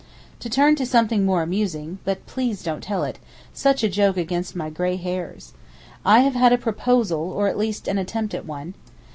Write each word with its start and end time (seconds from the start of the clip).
To 0.39 0.49
turn 0.49 0.73
to 0.77 0.85
something 0.87 1.25
more 1.27 1.43
amusing—but 1.43 2.25
please 2.25 2.63
don't 2.63 2.81
tell 2.81 3.03
it—such 3.03 3.83
a 3.83 3.87
joke 3.87 4.17
against 4.17 4.55
my 4.55 4.71
gray 4.71 4.95
hairs. 4.95 5.53
I 6.03 6.21
have 6.21 6.33
had 6.33 6.51
a 6.51 6.57
proposal, 6.57 7.31
or 7.31 7.47
at 7.47 7.55
least 7.55 7.87
an 7.87 7.99
attempt 7.99 8.33
at 8.33 8.47
one. 8.47 8.73